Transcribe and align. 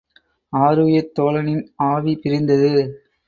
ஆருயிர்த் 0.53 1.13
தோழனின் 1.19 1.61
ஆவி 1.89 2.15
பிரிந்தது! 2.15 2.73